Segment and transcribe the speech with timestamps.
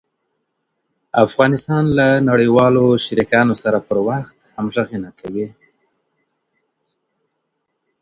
[1.25, 5.47] افغانستان له نړیوالو شریکانو سره پر وخت همږغي نه کوي.